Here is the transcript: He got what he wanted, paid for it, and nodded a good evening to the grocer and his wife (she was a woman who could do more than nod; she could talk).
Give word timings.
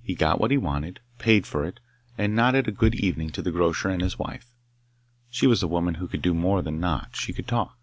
He 0.00 0.14
got 0.14 0.40
what 0.40 0.52
he 0.52 0.56
wanted, 0.56 1.00
paid 1.18 1.44
for 1.44 1.64
it, 1.64 1.80
and 2.16 2.36
nodded 2.36 2.68
a 2.68 2.70
good 2.70 2.94
evening 2.94 3.30
to 3.30 3.42
the 3.42 3.50
grocer 3.50 3.88
and 3.88 4.00
his 4.00 4.16
wife 4.16 4.52
(she 5.28 5.48
was 5.48 5.60
a 5.60 5.66
woman 5.66 5.94
who 5.94 6.06
could 6.06 6.22
do 6.22 6.34
more 6.34 6.62
than 6.62 6.78
nod; 6.78 7.08
she 7.14 7.32
could 7.32 7.48
talk). 7.48 7.76